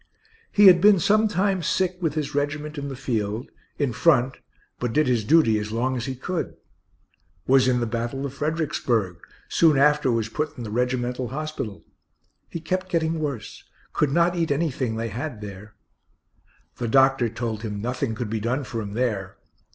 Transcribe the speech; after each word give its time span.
He 0.51 0.65
had 0.65 0.81
been 0.81 0.97
some 0.99 1.27
time 1.27 1.61
sick 1.61 1.99
with 2.01 2.15
his 2.15 2.33
regiment 2.33 2.79
in 2.79 2.89
the 2.89 2.95
field, 2.95 3.51
in 3.77 3.93
front, 3.93 4.37
but 4.79 4.93
did 4.93 5.05
his 5.05 5.23
duty 5.23 5.59
as 5.59 5.71
long 5.71 5.95
as 5.95 6.05
he 6.07 6.15
could; 6.15 6.55
was 7.45 7.67
in 7.67 7.81
the 7.81 7.85
battle 7.85 8.25
of 8.25 8.33
Fredericksburg; 8.33 9.17
soon 9.47 9.77
after 9.77 10.11
was 10.11 10.27
put 10.27 10.57
in 10.57 10.63
the 10.63 10.71
regimental 10.71 11.27
hospital. 11.27 11.85
He 12.49 12.59
kept 12.59 12.89
getting 12.89 13.19
worse 13.19 13.63
could 13.93 14.11
not 14.11 14.35
eat 14.35 14.49
anything 14.49 14.95
they 14.95 15.09
had 15.09 15.39
there; 15.39 15.75
the 16.77 16.87
doctor 16.87 17.29
told 17.29 17.61
him 17.61 17.79
nothing 17.79 18.15
could 18.15 18.31
be 18.31 18.39
done 18.39 18.63
for 18.63 18.81
him 18.81 18.93
there. 18.93 19.37